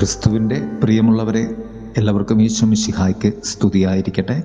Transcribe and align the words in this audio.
ക്രിസ്തുവിന്റെ 0.00 0.68
പ്രിയമുള്ളവരെ 0.82 1.54
എല്ലാവർക്കും 1.96 2.42
ഈശോ 2.42 2.66
മിശിഹായ്ക്ക് 2.66 3.32
സ്തുതിയായിരിക്കട്ടെ. 3.44 4.42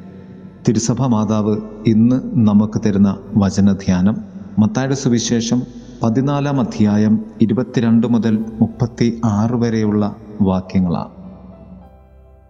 തിരുസഭ 0.68 1.02
മാതാവ് 1.02 1.58
ഇന്ന് 1.88 2.22
നമുക്ക് 2.34 2.82
തരുന്ന 2.86 3.18
വചനധ്യാനം 3.36 4.18
മത്തായുടെ 4.60 4.96
സുവിശേഷം 4.96 5.64
പതിനാലാം 6.04 6.60
അധ്യായം 6.60 7.26
ഇരുപത്തിരണ്ട് 7.42 8.08
മുതൽ 8.08 8.46
മുപ്പത്തി 8.62 9.22
ആറ് 9.26 9.54
വരെയുള്ള 9.54 10.16
വാക്യങ്ങളാണ്. 10.42 11.10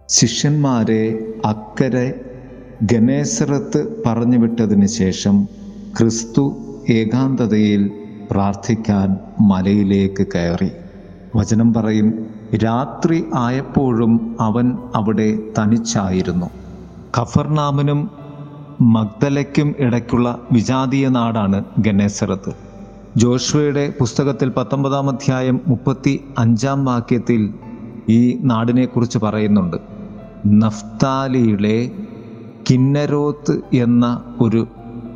ശിഷ്യന്മാരെ 0.08 1.34
അക്കരെ 1.44 2.20
ഗണേശ്വരത്ത് 2.82 4.02
പറഞ്ഞു 4.06 4.38
വിട്ടതിന് 4.38 4.86
ശേഷം 4.86 5.48
ക്രിസ്തു 5.98 6.56
ഏകാന്തതയിൽ 6.90 7.90
പ്രാർത്ഥിക്കാൻ 8.30 9.16
മലയിലേക്ക് 9.40 10.26
കയറി. 10.34 10.70
വചനം 11.36 11.74
പറയും 11.74 12.35
രാത്രി 12.54 13.24
ആയപ്പോഴും 13.34 14.36
അവൻ 14.40 14.78
അവിടെ 14.94 15.38
തനിച്ചായിരുന്നു. 15.58 16.46
ഖഫർനാമിനും 17.18 18.10
മഗ്ദലയ്ക്കും 18.80 19.74
ഇടയ്ക്കുള്ള 19.78 20.40
വിജാതീയ 20.52 21.08
നാടാണ് 21.08 21.64
ഗണേസറത്ത് 21.78 22.52
ജോഷുവയുടെ 23.16 23.92
പുസ്തകത്തിൽ 24.00 24.48
പത്തൊമ്പതാം 24.48 25.08
അധ്യായം 25.08 25.60
മുപ്പത്തി 25.66 26.24
അഞ്ചാം 26.38 26.84
വാക്യത്തിൽ 26.84 27.54
ഈ 28.08 28.38
നാടിനെക്കുറിച്ച് 28.42 29.18
പറയുന്നുണ്ട്. 29.18 29.76
നഫ്താലിയിലെ 30.46 31.90
കിന്നരോത്ത് 32.70 33.60
എന്ന 33.72 34.22
ഒരു 34.40 34.66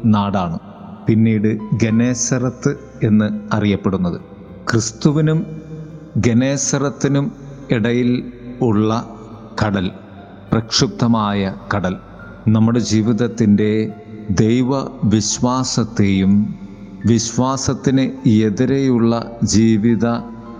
നാടാണ് 0.04 0.58
പിന്നീട് 1.06 1.58
ഗനേസറത്ത് 1.82 2.76
എന്ന് 3.02 3.54
അറിയപ്പെടുന്നത്. 3.54 4.20
ക്രിസ്തുവിനും 4.70 5.59
ഗനേസറത്തിനും 6.16 7.32
ഇടയിൽ 7.70 8.32
ഉള്ള 8.60 9.08
കടൽ 9.64 9.90
പ്രക്ഷുബ്ധമായ 10.52 11.54
കടൽ. 11.74 11.96
നമ്മുടെ 12.48 12.78
ജീവിതത്തിന്റെ 12.78 13.92
ദൈവ 14.30 14.80
വിശ്വാസത്തെയും 15.04 16.54
വിശ്വാസത്തിന് 17.06 18.28
എതിരെയുള്ള 18.28 19.38
ജീവിത 19.42 20.06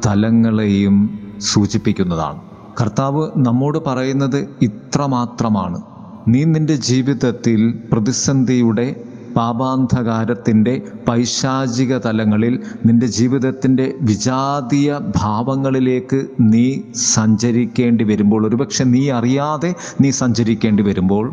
തലങ്ങളെയും 0.06 1.20
സൂചിപ്പിക്കുന്നതാണ്. 1.38 2.40
കർത്താവ് 2.80 3.30
നമ്മോട് 3.36 3.78
പറയുന്നത് 3.78 4.48
ഇത്രമാത്രമാണ്. 4.62 5.82
നീ 6.28 6.44
നിന്റെ 6.44 6.76
ജീവിതത്തിൽ 6.76 7.74
പ്രതിസന്ധിയുടെ 7.92 9.04
പാപാന്ധകാരത്തിന്റെ 9.36 10.82
പൈശാചിക 11.08 11.98
തലങ്ങളിൽ 11.98 12.54
നിന്റെ 12.86 13.06
ജീവിതത്തിന്റെ 13.06 13.94
വിജാതീയ 14.00 14.98
ഭാവങ്ങളിലേക്ക് 15.16 16.26
നീ 16.40 16.66
സഞ്ചരിക്കേണ്ടി 16.94 18.04
വരുമ്പോൾ 18.04 18.46
ഒരുപക്ഷെ 18.46 18.84
നീ 18.84 19.10
അറിയാതെ 19.10 19.74
നീ 20.00 20.10
സഞ്ചരിക്കേണ്ടി 20.10 20.82
വരുമ്പോൾ 20.82 21.26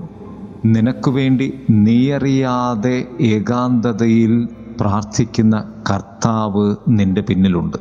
നിനക്ക് 0.66 1.10
വേണ്ടി 1.10 1.54
നീയറിയാതെ 1.70 2.96
ഏകാന്തതയിൽ 3.20 4.48
പ്രാർത്ഥിക്കുന്ന 4.82 5.56
കർത്താവ് 5.90 6.76
നിന്റെ 6.88 7.22
പിന്നിലുണ്ട്. 7.22 7.78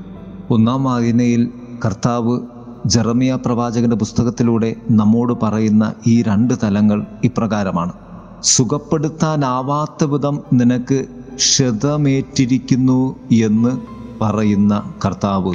ഒന്നാം 0.51 0.85
വായനയിൽ 0.85 1.43
കർത്താവ് 1.85 2.35
ജെറമിയ 2.87 3.35
പ്രവാചകന്റെ 3.35 3.97
പുസ്തകത്തിലൂടെ 3.97 4.77
നമ്മോട് 4.91 5.33
പറയുന്ന 5.43 5.95
ഈ 6.07 6.23
രണ്ട് 6.23 6.55
തലങ്ങൾ 6.63 7.07
ഇപ്രകാരമാണ്. 7.25 8.06
സുഖപ്പെടുത്താനാവാത്ത 8.43 10.05
വിധം 10.05 10.43
നിനക്ക് 10.53 11.07
ക്ഷതമേറ്റിരിക്കുന്നു 11.37 13.17
എന്ന് 13.33 13.79
പറയുന്ന 14.21 14.93
കർത്താവ്. 15.05 15.55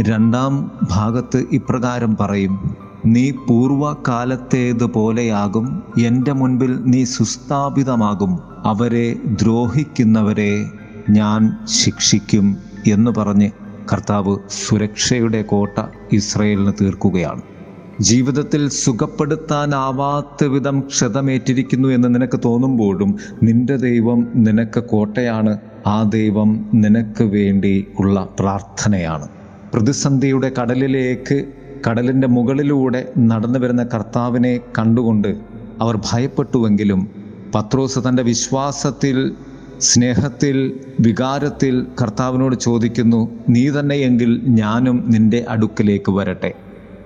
രണ്ടാം 0.00 0.70
ഭാഗത്ത് 0.90 1.44
ഇപ്രകാരം 1.52 2.16
പറയും 2.16 2.76
നീ 3.06 3.30
പൂർവകാലത്തേതുപോലെയാകും 3.30 5.82
എന്റെ 6.02 6.32
മുൻപിൽ 6.32 6.84
നീ 6.84 7.04
സുസ്ഥാപിതമാകും. 7.04 8.38
അവരെ 8.64 9.16
ദ്രോഹിക്കുന്നവരെ 9.26 10.70
ഞാൻ 11.10 11.58
ശിക്ഷിക്കും 11.64 12.56
എന്ന് 12.86 13.10
പറഞ്ഞ് 13.10 13.50
കർത്താവ് 13.92 14.36
സുരക്ഷയുടെ 14.48 15.42
കോട്ട 15.42 15.82
ഇസ്രയേലിന് 16.12 16.72
തീർക്കുകയാണ്. 16.80 17.53
ജീവിതത്തിൽ 18.00 18.68
സുഖപ്പെടുത്താനാവാത്ത 18.68 20.44
വിധം 20.44 20.80
ക്ഷതമേറ്റിരിക്കുന്നു 20.80 21.88
എന്ന് 21.88 22.14
നിനക്ക് 22.14 22.40
തോന്നുമ്പോഴും 22.44 23.18
നിന്റെ 23.42 23.76
ദൈവം 23.76 24.28
നിനക്ക് 24.34 24.80
കോട്ടയാണ്. 24.80 25.58
ആ 25.86 26.02
ദൈവം 26.02 26.70
നിനക്ക് 26.74 27.22
വേണ്ടി 27.22 27.86
ഉള്ള 28.00 28.28
പ്രാർത്ഥനയാണ്. 28.40 29.28
പ്രതിസന്ധിയുടെ 29.74 30.52
കടലിലേക്ക് 30.60 31.44
കടലിന്റെ 31.88 32.28
മുകളിലൂടെ 32.28 33.12
നടന്നു 33.18 33.58
വരുന്ന 33.58 33.84
കർത്താവിനെ 33.84 34.60
കണ്ടുകൊണ്ട് 34.78 35.36
അവർ 35.80 36.00
ഭയപ്പെട്ടുവെങ്കിലും 36.12 37.10
പത്രോസ് 37.54 37.98
തന്റെ 37.98 38.22
വിശ്വാസത്തിൽ 38.22 39.34
സ്നേഹത്തിൽ 39.80 40.72
വികാരത്തിൽ 41.00 41.86
കർത്താവിനോട് 42.02 42.56
ചോദിക്കുന്നു 42.56 43.28
നീ 43.48 43.70
തന്നെയെങ്കിൽ 43.70 44.40
ഞാനും 44.44 45.04
നിന്റെ 45.08 45.44
അടുക്കിലേക്ക് 45.48 46.12
വരട്ടെ. 46.12 46.54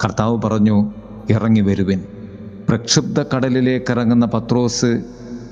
കർത്താവ് 0.05 0.43
പറഞ്ഞു 0.45 0.91
ഇറങ്ങി 1.31 1.61
വരുവിൻ. 1.61 2.03
പ്രക്ഷുബ്ധ 2.69 3.25
കടലിലേക്ക് 3.37 3.91
ഇറങ്ങുന്ന 3.91 4.27
പത്രോസ് 4.27 5.03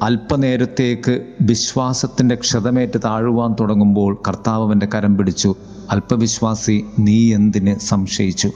അല്പനേരത്തേക്ക് 0.02 1.26
വിശ്വാസത്തിന്റെ 1.40 2.34
ക്ഷതമേറ്റ് 2.34 2.98
താഴുവാൻ 3.04 3.56
തുടങ്ങുമ്പോൾ 3.60 4.18
കർത്താവ് 4.28 4.64
അവന്റെ 4.64 4.88
കരം 4.94 5.16
പിടിച്ചു. 5.16 5.54
അല്പവിശ്വാസി 5.90 6.84
നീ 6.98 7.34
എന്തിന് 7.34 7.78
സംശയിച്ചു? 7.78 8.52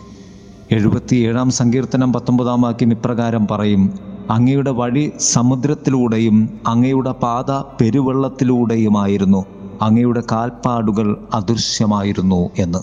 എഴുപത്തിയേഴാം 0.70 1.50
സങ്കീർത്തനം 1.50 2.12
പത്തൊമ്പതാം 2.12 2.60
വാക്യം 2.60 2.92
ഇപ്രകാരം 2.92 3.46
പറയും 3.50 3.98
അങ്ങയുടെ 4.30 4.70
വഴി 4.70 5.12
സമുദ്രത്തിലൂടെയും 5.20 6.60
അങ്ങയുടെ 6.66 7.12
പാത 7.12 7.50
പെരുവെള്ളത്തിലൂടെയുമായിരുന്നു. 7.50 9.44
അങ്ങയുടെ 9.82 10.22
കാൽപ്പാടുകൾ 10.32 11.16
അദൃശ്യമായിരുന്നു 11.34 12.50
എന്ന്. 12.58 12.78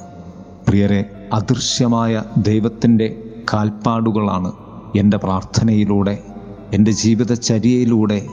പ്രിയരെ 0.68 1.06
അദൃശ്യമായ 1.31 2.23
ദൈവത്തിന്റെ 2.38 3.23
കാൽപ്പാടുകളാണ് 3.53 4.51
എന്റെ 4.95 5.17
പ്രാർത്ഥനയിലൂടെ 5.17 6.23
എന്റെ 6.73 6.91
ജീവിതചര്യയിലൂടെ 6.91 8.25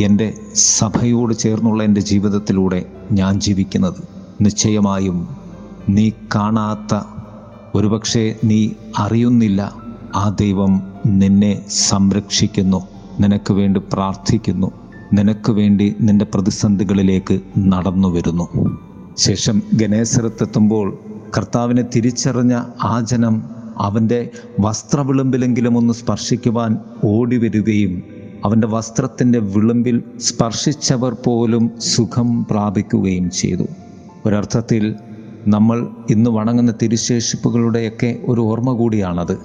എന്റെ 0.00 0.34
സഭയോട് 0.54 1.34
ചേർന്നുള്ള 1.34 1.82
എന്റെ 1.82 2.00
ജീവിതത്തിലൂടെ 2.00 2.86
ഞാൻ 3.12 3.40
ജീവിക്കുന്നത്. 3.40 4.02
നിശ്ചയമായും 4.40 5.28
നീ 5.88 6.10
കാണാത്ത 6.34 7.00
ഒരുപക്ഷെ 7.74 8.36
നീ 8.44 8.70
അറിയുന്നില്ല 8.98 9.72
ആ 10.14 10.28
ദൈവം 10.28 10.82
നിന്നെ 11.06 11.64
സംരക്ഷിക്കുന്നു 11.68 12.80
നിനക്ക് 13.20 13.52
വേണ്ടി 13.52 13.80
പ്രാർത്ഥിക്കുന്നു 13.92 14.72
നിനക്ക് 15.12 15.52
വേണ്ടി 15.52 15.94
നിന്റെ 16.00 16.24
പ്രതിസന്ധികളിലേക്ക് 16.24 17.40
നടന്നു 17.58 18.08
വരുന്നു. 18.08 18.48
ശേഷം 19.16 19.62
ഗണേശരത്തെത്തുമ്പോൾ 19.74 21.09
കർത്താവിനെ 21.36 21.84
തിരിച്ചറിഞ്ഞ 21.96 22.62
ആ 22.82 23.00
ജനം 23.00 23.42
അവന്റെ 23.78 24.28
വസ്ത്രവിളുമ്പിലെങ്കിലും 24.60 25.76
ഒന്ന് 25.76 25.94
സ്പർശിക്കുവാൻ 25.94 26.78
ഓടി 27.04 27.36
വരികയും 27.36 28.02
അവന്റെ 28.44 28.66
വസ്ത്രത്തിന്റെ 28.66 29.38
വിളുമ്പിൽ 29.38 30.02
സ്പർശിച്ചവർ 30.20 31.12
പോലും 31.12 31.70
സുഖം 31.78 32.46
പ്രാപിക്കുകയും 32.50 33.30
ചെയ്തു. 33.30 33.62
ഒരർത്ഥത്തിൽ 34.26 34.94
നമ്മൾ 35.48 35.88
ഇന്ന് 36.10 36.30
വണങ്ങുന്ന 36.30 36.74
തിരുശേഷിപ്പുകളുടെയൊക്കെ 36.82 38.16
ഒരു 38.28 38.40
ഓർമ്മ 38.40 38.72
കൂടിയാണത്. 38.72 39.38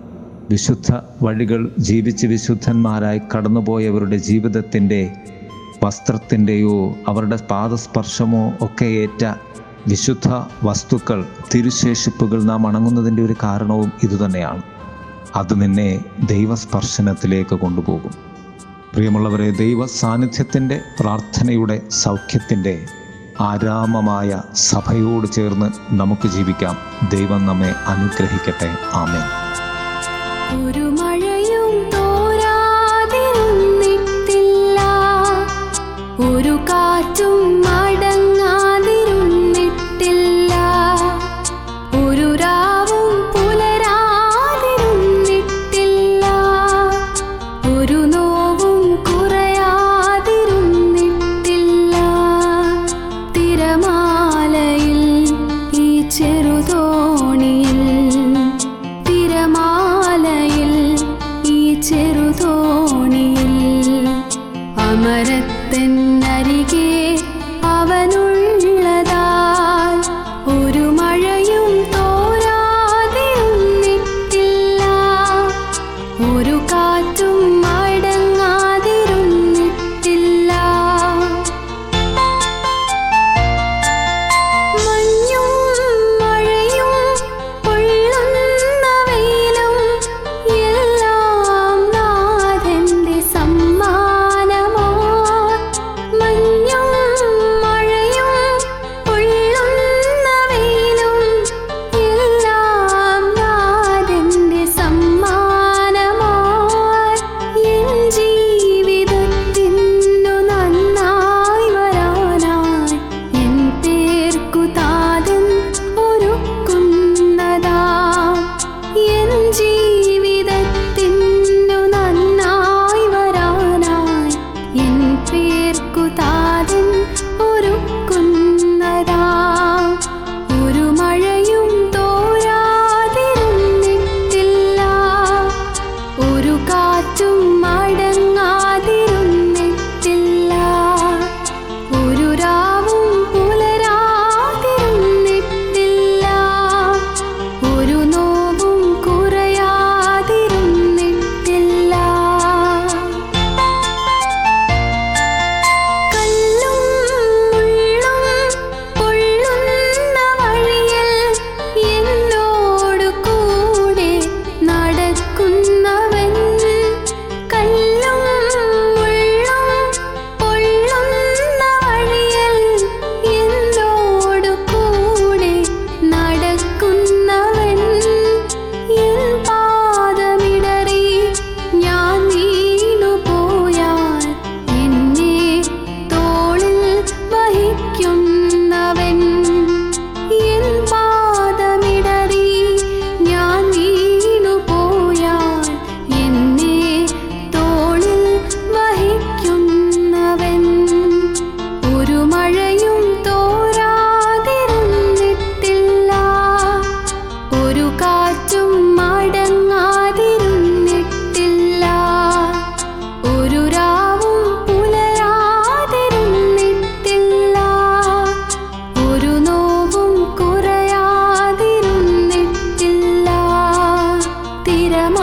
വിശുദ്ധ 0.50 1.02
വഴികൾ 1.22 1.72
ജീവിച്ച് 1.80 2.28
വിശുദ്ധന്മാരായി 2.28 3.22
കടന്നുപോയവരുടെ 3.36 4.18
ജീവിതത്തിന്റെ 4.18 5.12
വസ്ത്രത്തിന്റെയോ 5.84 6.96
അവരുടെ 7.08 7.40
പാദസ്പർശമോ 7.52 8.54
ഒക്കെ 8.62 8.86
ഏറ്റ 8.86 9.34
വിശുദ്ധ 9.88 10.44
വസ്തുക്കൾ 10.64 11.26
തിരുശേഷിപ്പുകൾ 11.56 12.44
നാം 12.44 12.68
അണങ്ങുന്നതിന്റെ 12.68 13.26
ഒരു 13.26 13.36
കാരണവും 13.44 13.92
ഇതുതന്നെയാണ്. 14.04 14.62
അത് 15.36 15.62
നിന്നെ 15.62 16.04
ദൈവസ്പർശനത്തിലേക്ക് 16.26 17.56
കൊണ്ടുപോകും. 17.56 18.12
പ്രിയമുള്ളവരെ 18.94 19.52
ദൈവ 19.52 19.86
സാന്നിധ്യത്തിന്റെ 19.86 20.82
പ്രാർത്ഥനയുടെ 21.00 21.82
സൗഖ്യത്തിന്റെ 21.90 22.86
ആരാമമായ 23.42 24.42
സഭയോട് 24.56 25.32
ചേർന്ന് 25.32 25.94
നമുക്ക് 25.94 26.28
ജീവിക്കാം. 26.28 26.78
ദൈവം 27.12 27.46
നമ്മെ 27.46 27.74
അനുഗ്രഹിക്കട്ടെ. 27.88 28.78
ആമേ 28.94 29.22
ഒരു 30.70 30.80
മഴയും 30.80 31.56
ഒരു 36.36 36.56
കാറ്റും 36.56 36.95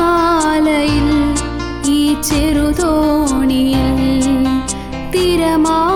തിരമാലയിൽ 0.02 1.08
ഈ 1.88 1.98
ചെറുതോണിയിൽ 2.28 4.00
തിരമാലയിൽ 5.12 5.91